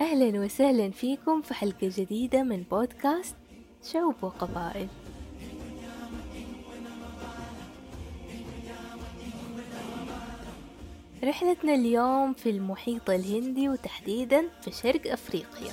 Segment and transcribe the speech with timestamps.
[0.00, 3.36] أهلا وسهلا فيكم في حلقة جديدة من بودكاست
[3.82, 4.88] شعوب وقبائل
[11.26, 15.72] رحلتنا اليوم في المحيط الهندي وتحديدا في شرق أفريقيا.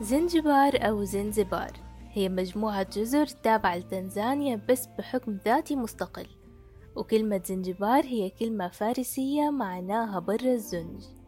[0.00, 1.72] زنجبار أو زنزبار
[2.12, 6.26] هي مجموعة جزر تابعة لتنزانيا بس بحكم ذاتي مستقل
[6.96, 11.19] وكلمة زنجبار هي كلمة فارسية معناها بر الزنج.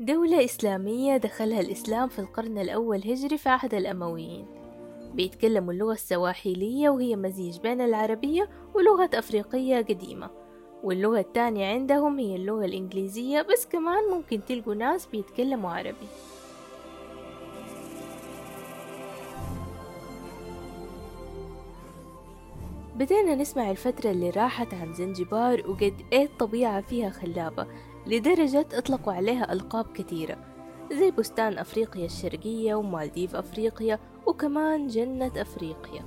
[0.00, 4.46] دولة إسلامية دخلها الإسلام في القرن الأول هجري في عهد الأمويين.
[5.14, 10.30] بيتكلموا اللغة السواحيلية وهي مزيج بين العربية ولغة أفريقية قديمة.
[10.82, 16.08] واللغة التانية عندهم هي اللغة الإنجليزية بس كمان ممكن تلقوا ناس بيتكلموا عربي.
[22.96, 27.66] بدينا نسمع الفترة اللي راحت عن زنجبار وقد إيه الطبيعة فيها خلابة.
[28.06, 30.36] لدرجة أطلقوا عليها ألقاب كثيرة
[30.92, 36.04] زي بستان أفريقيا الشرقية ومالديف أفريقيا وكمان جنة أفريقيا.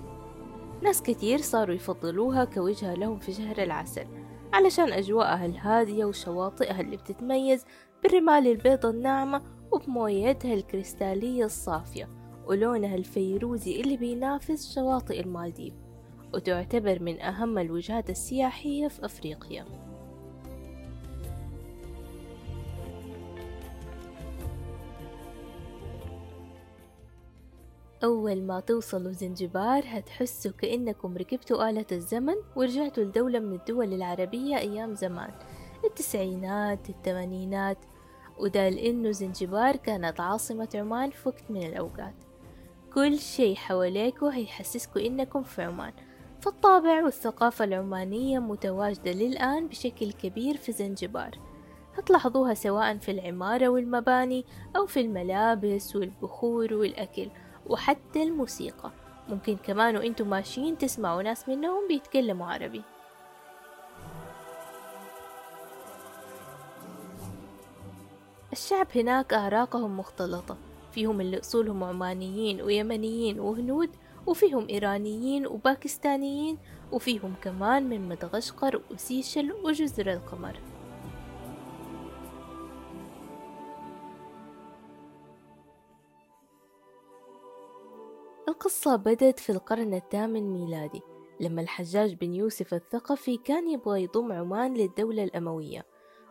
[0.81, 4.08] ناس كتير صاروا يفضلوها كوجهة لهم في شهر العسل
[4.53, 7.66] علشان أجواءها الهادية وشواطئها اللي بتتميز
[8.03, 9.41] بالرمال البيضة الناعمة
[9.72, 12.09] وبمويتها الكريستالية الصافية
[12.45, 15.73] ولونها الفيروزي اللي بينافس شواطئ المالديف
[16.33, 19.66] وتعتبر من أهم الوجهات السياحية في أفريقيا.
[28.03, 34.95] أول ما توصلوا زنجبار هتحسوا كأنكم ركبتوا آلة الزمن ورجعتوا لدولة من الدول العربية أيام
[34.95, 35.31] زمان
[35.85, 37.78] التسعينات الثمانينات
[38.39, 42.13] وده لأنه زنجبار كانت عاصمة عمان في وقت من الأوقات.
[42.94, 45.94] كل شي حواليكوا هيحسسكوا إنكم في عمان.
[46.41, 51.39] فالطابع والثقافة العمانية متواجدة للآن بشكل كبير في زنجبار.
[51.97, 54.45] هتلاحظوها سواء في العمارة والمباني
[54.75, 57.29] أو في الملابس والبخور والأكل.
[57.68, 58.91] وحتى الموسيقى.
[59.29, 62.81] ممكن كمان وإنتم ماشيين تسمعوا ناس منهم بيتكلموا عربي.
[68.52, 70.57] الشعب هناك أعراقهم مختلطة.
[70.91, 73.90] فيهم اللي أصولهم عمانيين ويمنيين وهنود
[74.28, 76.57] وفيهم إيرانيين وباكستانيين
[76.91, 80.72] وفيهم كمان من مدغشقر وسيشل وجزر القمر.
[88.53, 91.02] القصة بدت في القرن الثامن ميلادي
[91.40, 95.86] لما الحجاج بن يوسف الثقفي كان يبغى يضم عمان للدولة الأموية.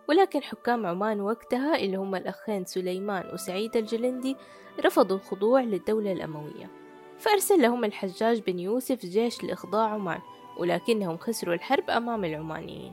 [0.08, 4.36] ولكن حكام عمان وقتها اللي هم الأخين سليمان وسعيد الجلندي
[4.84, 6.70] رفضوا الخضوع للدولة الأموية.
[7.18, 10.20] فأرسل لهم الحجاج بن يوسف جيش لإخضاع عمان
[10.58, 12.92] ولكنهم خسروا الحرب أمام العمانيين.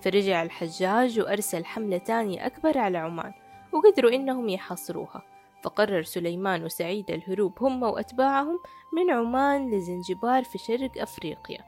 [0.00, 3.32] فرجع الحجاج وأرسل حملة تانية أكبر على عمان
[3.72, 5.35] وقدروا إنهم يحاصروها.
[5.66, 8.60] فقرر سليمان وسعيد الهروب هم وأتباعهم
[8.92, 11.64] من عمان لزنجبار في شرق أفريقيا.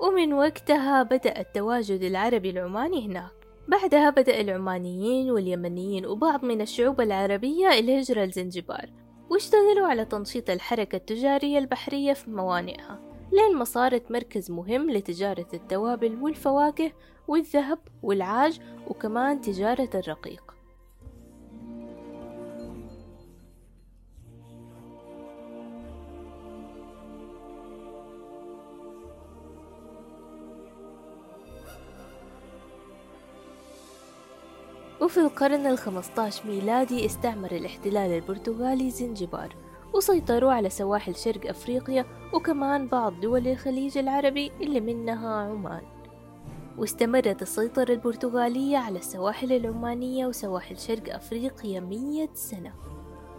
[0.00, 3.32] ومن وقتها بدأ التواجد العربي العماني هناك.
[3.68, 8.90] بعدها بدأ العمانيين واليمنيين وبعض من الشعوب العربية الهجرة لزنجبار
[9.30, 13.00] واشتغلوا على تنشيط الحركة التجارية البحرية في موانئها.
[13.32, 16.92] لين ما صارت مركز مهم لتجارة التوابل والفواكه
[17.28, 20.53] والذهب والعاج وكمان تجارة الرقيق.
[35.04, 39.56] وفي القرن الخمسطاش ميلادي استعمر الاحتلال البرتغالي زنجبار
[39.94, 45.82] وسيطروا على سواحل شرق أفريقيا وكمان بعض دول الخليج العربي اللي منها عمان.
[46.78, 52.72] واستمرت السيطرة البرتغالية على السواحل العمانية وسواحل شرق أفريقيا مية سنة.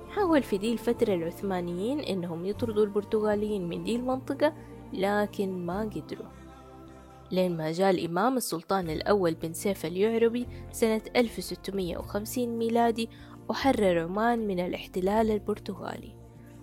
[0.09, 4.53] حاول في دي الفترة العثمانيين إنهم يطردوا البرتغاليين من دي المنطقة
[4.93, 6.44] لكن ما قدروا.
[7.31, 13.09] لين ما جاء الإمام السلطان الأول بن سيف اليعربي سنة 1650 ميلادي
[13.49, 16.15] وحرر عمان من الاحتلال البرتغالي.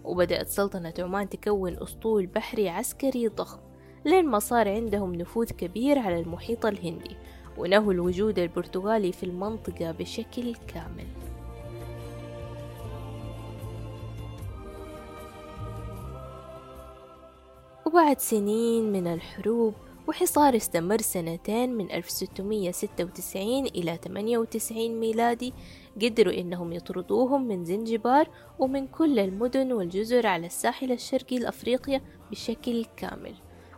[0.05, 3.59] وبدأت سلطنة عمان تكون أسطول بحري عسكري ضخم
[4.05, 7.17] لين ما صار عندهم نفوذ كبير على المحيط الهندي
[7.58, 11.06] ونهوا الوجود البرتغالي في المنطقة بشكل كامل.
[17.87, 19.75] وبعد سنين من الحروب
[20.12, 25.55] وحصار استمر سنتين من 1696 إلى 98 ميلادي.
[26.03, 28.29] قدروا إنهم يطردوهم من زنجبار
[28.59, 32.00] ومن كل المدن والجزر على الساحل الشرقي لأفريقيا
[32.31, 33.35] بشكل كامل.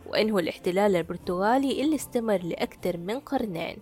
[0.07, 3.77] وأنهوا الاحتلال البرتغالي اللي استمر لأكثر من قرنين.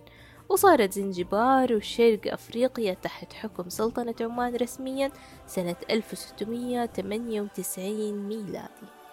[0.48, 5.10] وصارت زنجبار وشرق أفريقيا تحت حكم سلطنة عمان رسميا
[5.46, 9.03] سنة 1698 ميلادي.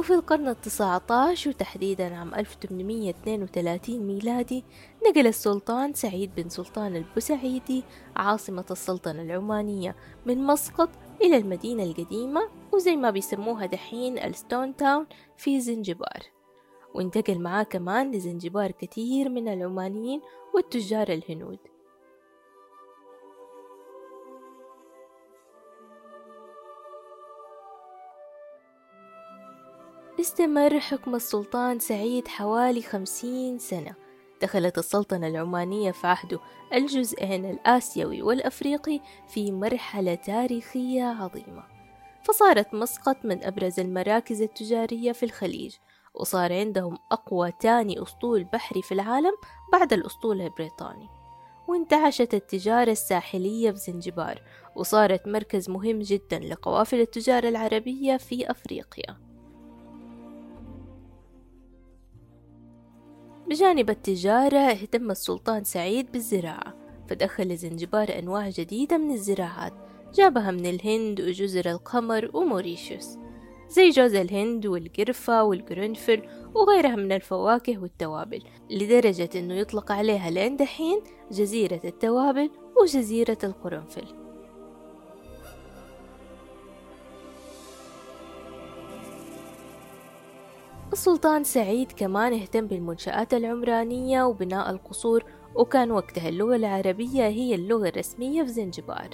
[0.00, 4.64] وفي القرن التسعة عشر وتحديدا عام 1832 ميلادي
[5.06, 7.84] نقل السلطان سعيد بن سلطان البوسعيدي
[8.16, 10.88] عاصمة السلطنة العمانية من مسقط
[11.22, 12.40] إلى المدينة القديمة
[12.72, 15.06] وزي ما بيسموها دحين الستون تاون
[15.36, 16.22] في زنجبار.
[16.94, 20.20] وانتقل معاه كمان لزنجبار كثير من العمانيين
[20.54, 21.58] والتجار الهنود.
[30.20, 33.94] استمر حكم السلطان سعيد حوالي خمسين سنة.
[34.42, 36.40] دخلت السلطنة العمانية في عهده
[36.74, 41.62] الجزئين الآسيوي والأفريقي في مرحلة تاريخية عظيمة.
[42.24, 45.74] فصارت مسقط من أبرز المراكز التجارية في الخليج
[46.14, 49.32] وصار عندهم أقوى تاني أسطول بحري في العالم
[49.72, 51.08] بعد الأسطول البريطاني.
[51.68, 54.42] وانتعشت التجارة الساحلية في زنجبار
[54.76, 59.29] وصارت مركز مهم جدا لقوافل التجارة العربية في أفريقيا.
[63.50, 66.74] بجانب التجارة اهتم السلطان سعيد بالزراعة
[67.08, 69.72] فدخل زنجبار أنواع جديدة من الزراعات
[70.14, 73.18] جابها من الهند وجزر القمر وموريشيوس.
[73.68, 76.22] زي جوز الهند والقرفة والقرنفل
[76.54, 81.00] وغيرها من الفواكه والتوابل لدرجة أنه يطلق عليها لين دحين
[81.30, 82.50] جزيرة التوابل
[82.82, 84.19] وجزيرة القرنفل.
[90.92, 98.42] السلطان سعيد كمان اهتم بالمنشآت العمرانية وبناء القصور وكان وقتها اللغة العربية هي اللغة الرسمية
[98.42, 99.10] في زنجبار.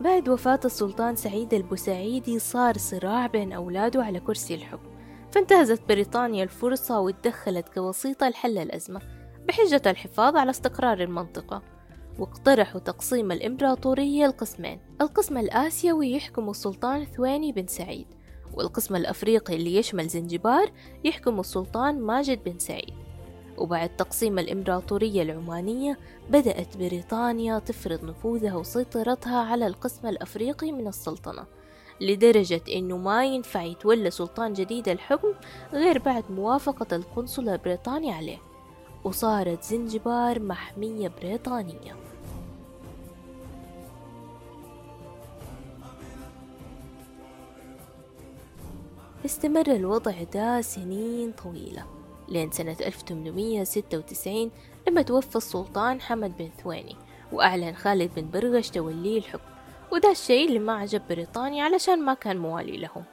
[0.00, 4.88] بعد وفاة السلطان سعيد البوسعيدي صار صراع بين أولاده على كرسي الحكم
[5.32, 9.00] فانتهزت بريطانيا الفرصة واتدخلت كوسيطة لحل الأزمة
[9.48, 11.77] بحجة الحفاظ على استقرار المنطقة.
[12.18, 14.80] واقترحوا تقسيم الإمبراطورية لقسمين.
[15.00, 18.06] القسم الآسيوي يحكم السلطان ثويني بن سعيد
[18.54, 20.72] والقسم الأفريقي اللي يشمل زنجبار
[21.04, 22.94] يحكم السلطان ماجد بن سعيد.
[23.58, 25.98] وبعد تقسيم الإمبراطورية العمانية
[26.30, 31.46] بدأت بريطانيا تفرض نفوذها وسيطرتها على القسم الأفريقي من السلطنة
[32.00, 35.28] لدرجة إنه ما ينفع يتولى سلطان جديد الحكم
[35.72, 38.38] غير بعد موافقة القنصل البريطاني عليه.
[39.04, 42.07] وصارت زنجبار محمية بريطانية.
[49.24, 51.86] استمر الوضع ده سنين طويلة
[52.28, 54.50] لين سنة 1896
[54.88, 56.96] لما توفى السلطان حمد بن ثويني
[57.32, 59.50] وأعلن خالد بن برغش توليه الحكم.
[59.92, 63.04] وده الشيء اللي ما عجب بريطانيا علشان ما كان موالي لهم.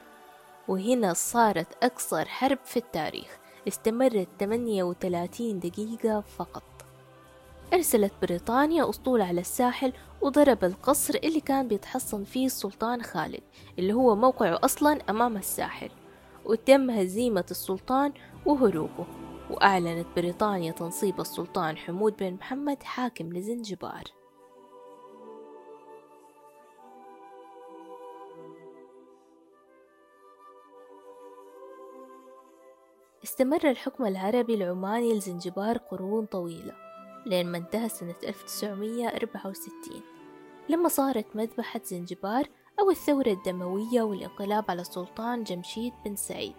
[0.68, 3.38] وهنا صارت أقصر حرب في التاريخ
[3.68, 6.62] استمرت 38 دقيقة فقط.
[7.74, 13.42] أرسلت بريطانيا أسطول على الساحل وضرب القصر اللي كان بيتحصن فيه السلطان خالد
[13.78, 15.90] اللي هو موقعه أصلا أمام الساحل.
[16.46, 18.12] وتم هزيمة السلطان
[18.46, 19.06] وهروبه
[19.50, 24.04] وأعلنت بريطانيا تنصيب السلطان حمود بن محمد حاكم لزنجبار.
[33.24, 36.74] استمر الحكم العربي العماني لزنجبار قرون طويلة
[37.26, 40.02] لين ما انتهى سنة 1964
[40.68, 42.48] لما صارت مذبحة زنجبار
[42.80, 46.54] أو الثورة الدموية والانقلاب على السلطان جمشيد بن سعيد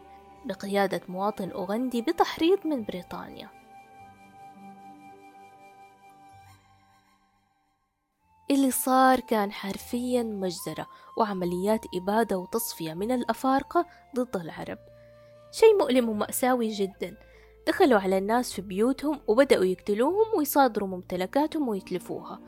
[0.45, 3.49] بقيادة مواطن أوغندي بتحريض من بريطانيا.
[8.51, 14.77] اللي صار كان حرفيا مجزرة وعمليات إبادة وتصفية من الأفارقة ضد العرب.
[15.51, 17.17] شيء مؤلم ومأساوي جدا.
[17.67, 22.39] دخلوا على الناس في بيوتهم وبدأوا يقتلوهم ويصادروا ممتلكاتهم ويتلفوها.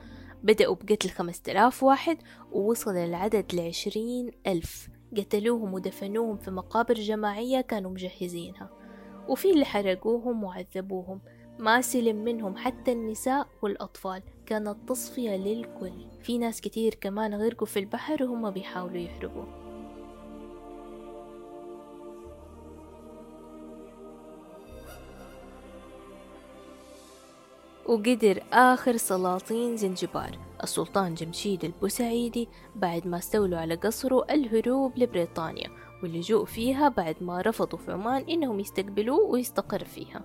[0.43, 2.17] بدأوا بقتل خمسة آلاف واحد
[2.51, 4.89] ووصل العدد لعشرين ألف.
[5.17, 8.69] قتلوهم ودفنوهم في مقابر جماعية كانوا مجهزينها.
[9.27, 11.21] وفي اللي حرقوهم وعذبوهم.
[11.59, 14.23] ما سلم منهم حتى النساء والأطفال.
[14.45, 16.05] كانت تصفية للكل.
[16.21, 19.68] في ناس كتير كمان غرقوا في البحر وهم بيحاولوا يهربوا
[27.89, 30.37] وقدر آخر سلاطين زنجبار.
[30.63, 35.69] السلطان جمشيد البوسعيدي بعد ما استولوا على قصره الهروب لبريطانيا
[36.03, 40.21] واللجوء فيها بعد ما رفضوا في عمان إنهم يستقبلوه ويستقر فيها.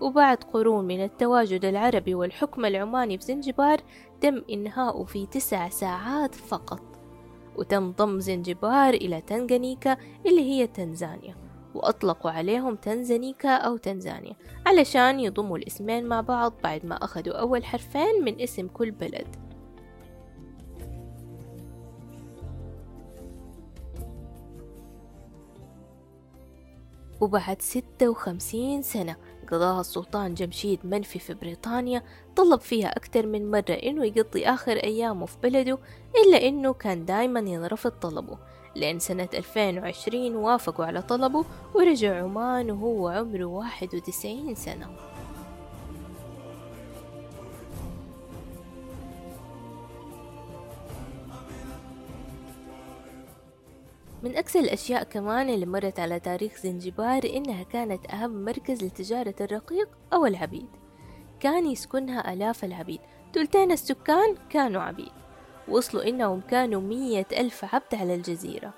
[0.00, 3.80] وبعد قرون من التواجد العربي والحكم العماني في زنجبار
[4.20, 6.82] تم إنهاؤه في تسع ساعات فقط.
[7.56, 9.96] وتم ضم زنجبار إلى تنغانيكا
[10.26, 11.51] اللي هي تنزانيا.
[11.74, 14.36] وأطلقوا عليهم تنزانيكا أو تنزانيا
[14.66, 19.26] علشان يضموا الاسمين مع بعض بعد ما أخذوا أول حرفين من اسم كل بلد.
[27.20, 29.16] وبعد ستة وخمسين سنة
[29.48, 32.02] قضاها السلطان جمشيد منفي في بريطانيا
[32.36, 35.78] طلب فيها أكثر من مرة إنه يقضي آخر أيامه في بلده
[36.24, 38.38] إلا إنه كان دايما ينرفض طلبه.
[38.74, 44.88] لأن سنة 2020 وافقوا على طلبه ورجع عمان وهو عمره 91 سنة.
[54.22, 59.88] من أكثر الأشياء كمان اللي مرت على تاريخ زنجبار إنها كانت أهم مركز لتجارة الرقيق
[60.12, 60.68] أو العبيد.
[61.40, 63.00] كان يسكنها آلاف العبيد.
[63.32, 65.21] تلتين السكان كانوا عبيد.
[65.68, 68.72] وصلوا إنهم كانوا مية ألف عبد على الجزيرة.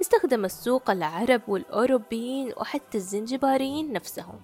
[0.00, 4.40] استخدم السوق العرب والأوروبيين وحتى الزنجباريين نفسهم.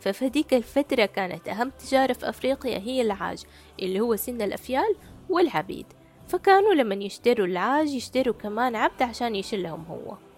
[0.00, 3.44] ففي هذيك الفترة كانت أهم تجارة في أفريقيا هي العاج
[3.82, 4.96] اللي هو سن الأفيال
[5.28, 5.86] والعبيد.
[6.28, 10.29] فكانوا لما يشتروا العاج يشتروا كمان عبد عشان يشلهم هو.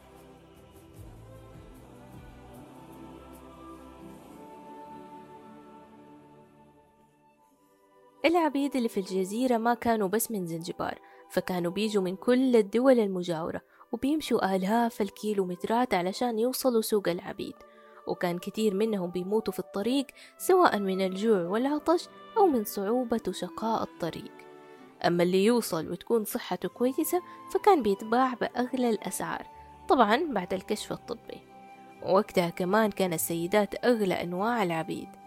[8.24, 10.98] العبيد اللي في الجزيرة ما كانوا بس من زنجبار
[11.30, 13.60] فكانوا بيجوا من كل الدول المجاورة
[13.92, 17.54] وبيمشوا آلاف الكيلومترات علشان يوصلوا سوق العبيد.
[18.06, 20.06] وكان كتير منهم بيموتوا في الطريق
[20.38, 24.32] سواء من الجوع والعطش أو من صعوبة وشقاء الطريق.
[25.06, 27.22] أما اللي يوصل وتكون صحته كويسة
[27.54, 29.46] فكان بيتباع بأغلى الأسعار
[29.88, 31.40] طبعا بعد الكشف الطبي.
[32.02, 35.21] وقتها كمان كان السيدات أغلى أنواع العبيد.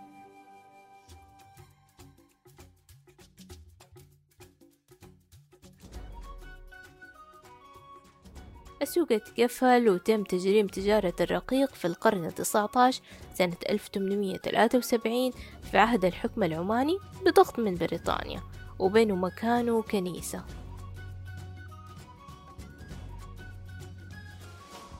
[8.85, 13.01] السوق اتقفل وتم تجريم تجارة الرقيق في القرن التسعة عشر
[13.33, 15.31] سنة 1873
[15.71, 18.41] في عهد الحكم العماني بضغط من بريطانيا
[18.79, 20.43] وبينه مكانه كنيسة.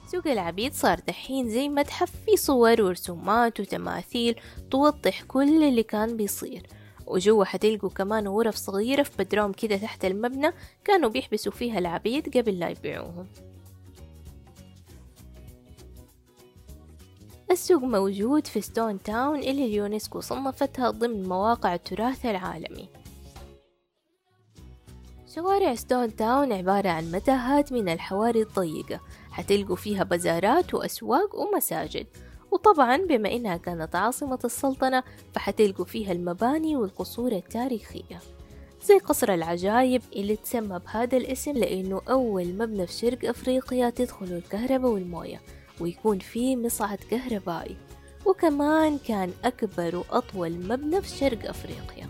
[0.07, 4.39] سوق العبيد صار دحين زي متحف فيه صور ورسومات وتماثيل
[4.71, 6.67] توضح كل اللي كان بيصير.
[7.07, 10.51] وجوا حتلقوا كمان غرف صغيرة في بدروم كده تحت المبنى
[10.83, 13.27] كانوا بيحبسوا فيها العبيد قبل لا يبيعوهم.
[17.51, 22.89] السوق موجود في Stone Town اللي اليونسكو صنفتها ضمن مواقع التراث العالمي.
[25.35, 28.99] شوارع Stone Town عبارة عن متاهات من الحواري الضيقة
[29.31, 32.07] حتلقوا فيها بزارات وأسواق ومساجد.
[32.51, 38.19] وطبعا بما إنها كانت عاصمة السلطنة فحتلقوا فيها المباني والقصور التاريخية.
[38.83, 44.91] زي قصر العجايب اللي تسمى بهذا الاسم لأنه أول مبنى في شرق أفريقيا تدخل الكهرباء
[44.91, 45.41] والموية.
[45.79, 47.77] ويكون فيه مصعد كهربائي
[48.25, 52.09] وكمان كان أكبر وأطول مبنى في شرق أفريقيا.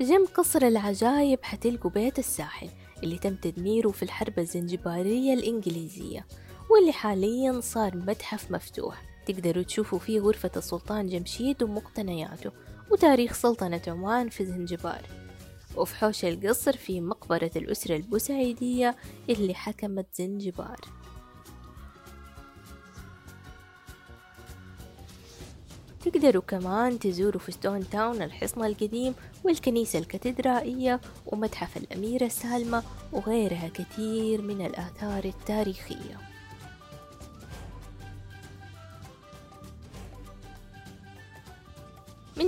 [0.00, 2.68] جنب قصر العجايب حتلقوا بيت الساحل
[3.02, 6.26] اللي تم تدميره في الحرب الزنجبارية الإنجليزية
[6.70, 9.02] واللي حاليا صار متحف مفتوح.
[9.26, 12.50] تقدروا تشوفوا فيه غرفة السلطان جمشيد ومقتنياته
[12.90, 15.02] وتاريخ سلطنة عمان في زنجبار.
[15.76, 18.96] وفي حوش القصر في مقبرة الأسرة البوسعيدية
[19.28, 20.80] اللي حكمت زنجبار.
[26.04, 34.42] تقدروا كمان تزوروا في ستون تاون الحصن القديم والكنيسة الكاتدرائية ومتحف الأميرة سالمة وغيرها كثير
[34.42, 36.29] من الآثار التاريخية.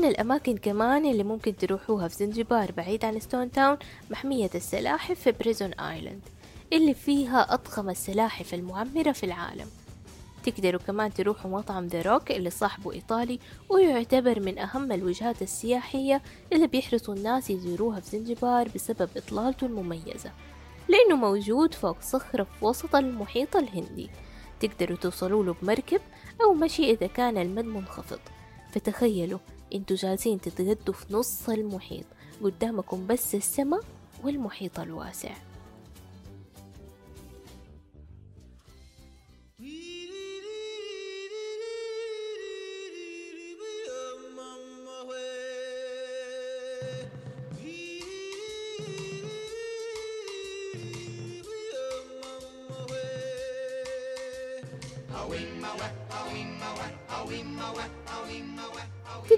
[0.02, 3.76] من الأماكن كمان اللي ممكن تروحوها في زنجبار بعيد عن Stone Town
[4.10, 6.20] محمية السلاحف في Prison Island
[6.72, 9.66] اللي فيها أضخم السلاحف المعمرة في العالم.
[10.44, 16.66] تقدروا كمان تروحوا مطعم The Rock اللي صاحبه إيطالي ويعتبر من أهم الوجهات السياحية اللي
[16.66, 20.32] بيحرصوا الناس يزوروها في زنجبار بسبب إطلالته المميزة
[20.88, 24.10] لأنه موجود فوق صخرة في وسط المحيط الهندي.
[24.60, 26.00] تقدروا توصلوا له بمركب
[26.40, 28.20] أو مشي إذا كان المد منخفض.
[28.72, 29.38] فتخيلوا
[29.74, 32.04] أنتوا جالسين تتغدوا في نص المحيط
[32.42, 33.80] قدامكم بس السماء
[34.24, 35.30] والمحيط الواسع.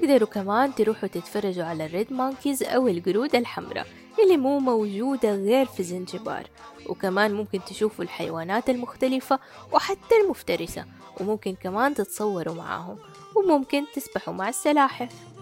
[0.05, 3.87] تقدروا كمان تروحوا تتفرجوا على ال red monkeys أو القرود الحمراء
[4.23, 6.47] اللي مو موجودة غير في زنجبار.
[6.87, 9.39] وكمان ممكن تشوفوا الحيوانات المختلفة
[9.73, 10.85] وحتى المفترسة
[11.21, 12.99] وممكن كمان تتصوروا معاهم
[13.37, 15.34] وممكن تسبحوا مع السلاحف.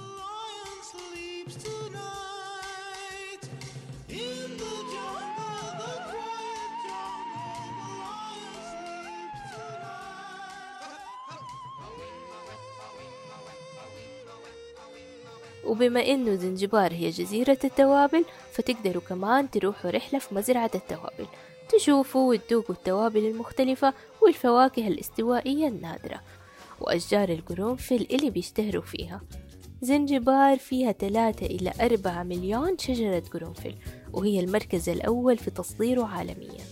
[15.73, 21.27] وبما إنه زنجبار هي جزيرة التوابل فتقدروا كمان تروحوا رحلة في مزرعة التوابل.
[21.69, 26.21] تشوفوا وتذوقوا التوابل المختلفة والفواكه الاستوائية النادرة
[26.81, 29.21] وأشجار القرنفل اللي بيشتهروا فيها.
[29.83, 33.75] زنجبار فيها ثلاثة إلى أربعة مليون شجرة قرنفل
[34.13, 36.72] وهي المركز الأول في تصديره عالمياً.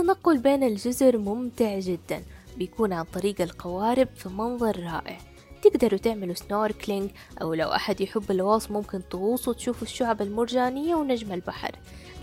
[0.00, 2.22] التنقل بين الجزر ممتع جدا
[2.56, 5.18] بيكون عن طريق القوارب في منظر رائع.
[5.62, 7.10] تقدروا تعملوا snorkeling
[7.42, 11.70] أو لو أحد يحب الغوص ممكن تغوصوا تشوفوا الشعب المرجانية ونجم البحر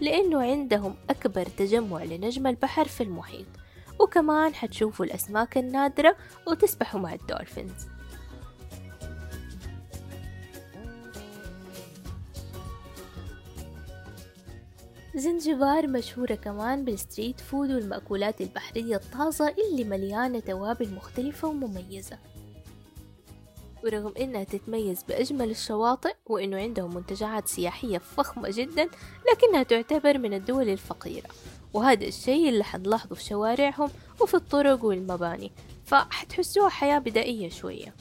[0.02, 3.48] لأنه عندهم أكبر تجمع لنجم البحر في المحيط.
[4.00, 6.16] وكمان حتشوفوا الأسماك النادرة
[6.48, 7.97] وتسبحوا مع ال dolphins.
[15.18, 22.18] زنجبار مشهورة كمان بال street food والمأكولات البحرية الطازة اللي مليانة توابل مختلفة ومميزة.
[23.84, 28.90] ورغم إنها تتميز بأجمل الشواطئ وإنه عندهم منتجعات سياحية فخمة جدا
[29.32, 31.30] لكنها تعتبر من الدول الفقيرة.
[31.74, 33.90] وهذا الشيء اللي حنلاحظه في شوارعهم
[34.22, 35.52] وفي الطرق والمباني.
[35.86, 37.94] فحتحسوها حياة بدائية شوية.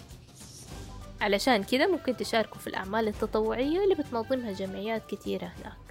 [1.20, 5.85] علشان كده ممكن تشاركوا في الأعمال التطوعية اللي بتنظمها جمعيات كتيرة هناك.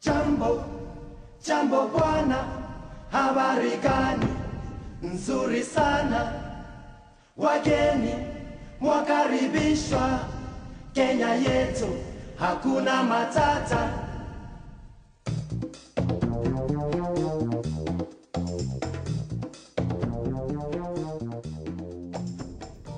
[0.00, 0.62] Jambo,
[1.44, 2.38] jambo bwana,
[3.10, 4.26] habari gani?
[5.02, 6.32] Nzuri sana,
[7.36, 8.14] wageni
[8.80, 10.18] mwakaribishwa
[10.94, 11.88] Kenya yetu,
[12.38, 13.90] hakuna matata.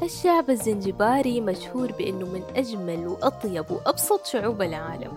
[0.03, 5.13] الشعب الزنجباري مشهور بأنه من أجمل وأطيب وأبسط شعوب العالم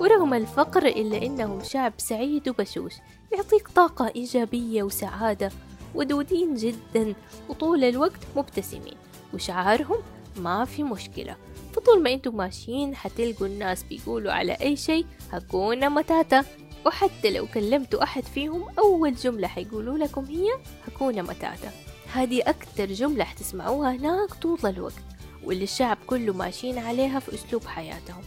[0.00, 2.92] ورغم الفقر إلا إنهم شعب سعيد وبشوش
[3.32, 5.50] يعطيك طاقة إيجابية وسعادة
[5.94, 7.14] ودودين جدا
[7.48, 8.96] وطول الوقت مبتسمين
[9.34, 9.96] وشعارهم
[10.36, 11.36] ما في مشكلة.
[11.72, 16.44] فطول ما أنتم ماشيين حتلقوا الناس بيقولوا على أي شيء هكونا متاتا.
[16.86, 20.48] وحتى لو كلمتوا أحد فيهم أول جملة حيقولوا لكم هي
[20.86, 21.70] هكونا متاتا.
[22.12, 25.02] هذه أكتر جملة حتسمعوها هناك طول الوقت
[25.44, 28.22] واللي الشعب كله ماشيين عليها في أسلوب حياتهم.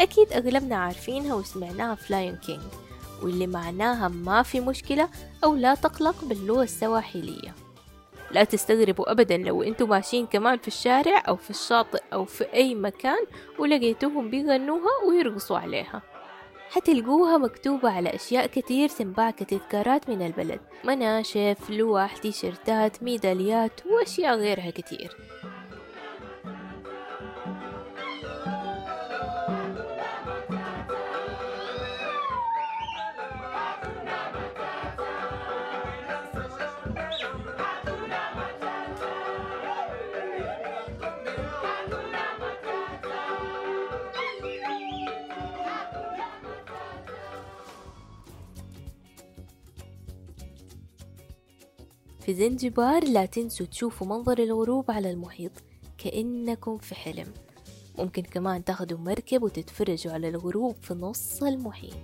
[0.00, 2.62] أكيد أغلبنا عارفينها وسمعناها في Lion King
[3.22, 5.08] واللي معناها ما في مشكلة
[5.44, 7.54] أو لا تقلق باللغة السواحلية
[8.30, 12.74] لا تستغربوا أبدا لو أنتوا ماشيين كمان في الشارع أو في الشاطئ أو في أي
[12.74, 13.26] مكان
[13.58, 16.02] ولقيتوهم بيغنوها ويرقصوا عليها.
[16.70, 24.70] حتلقوها مكتوبة على أشياء كتير تنباع كتذكارات من البلد مناشف لوح تيشيرتات ميداليات وأشياء غيرها
[24.70, 25.16] كتير
[52.30, 55.52] في زنجبار لا تنسوا تشوفوا منظر الغروب على المحيط
[55.98, 57.26] كأنكم في حلم.
[57.98, 61.96] ممكن كمان تاخدوا مركب وتتفرجوا على الغروب في نص المحيط.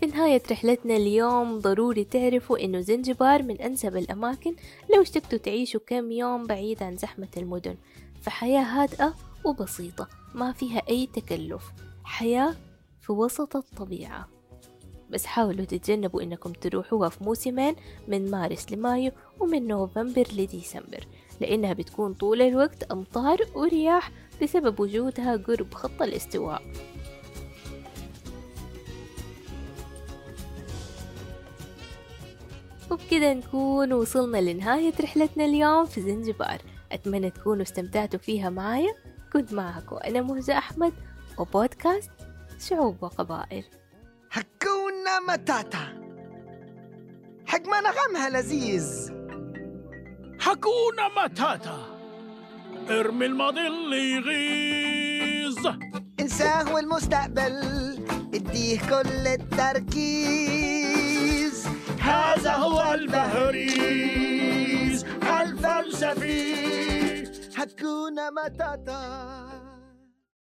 [0.00, 4.56] في نهاية رحلتنا اليوم ضروري تعرفوا إنه زنجبار من أنسب الأماكن
[4.94, 7.76] لو اشتقتوا تعيشوا كم يوم بعيد عن زحمة المدن.
[8.22, 11.72] فحياة هادئة وبسيطة ما فيها أي تكلف.
[12.04, 12.54] حياة
[13.00, 14.33] في وسط الطبيعة.
[15.10, 17.74] بس حاولوا تتجنبوا إنكم تروحوها في موسمين
[18.08, 21.06] من مارس لمايو ومن نوفمبر لديسمبر
[21.40, 24.10] لأنها بتكون طول الوقت أمطار ورياح
[24.42, 26.62] بسبب وجودها قرب خط الاستواء.
[32.90, 36.62] وبكده نكون وصلنا لنهاية رحلتنا اليوم في زنجبار.
[36.92, 38.94] أتمنى تكونوا استمتعتوا فيها معايا.
[39.32, 40.92] كنت معكم أنا مهزة أحمد
[41.38, 42.10] وبودكاست
[42.60, 43.64] شعوب وقبائل.
[45.20, 46.04] متاتا
[47.46, 49.12] حق ما نغمها لذيذ
[50.40, 51.78] حكونا متاتا
[52.90, 55.66] ارمي الماضي اللي يغيظ.
[56.20, 57.54] انساه والمستقبل
[58.34, 60.74] اديه كل التركيز.
[62.00, 64.24] هذا هو البهريز
[65.42, 66.54] الفلسفي
[67.56, 69.63] حكونا متاتا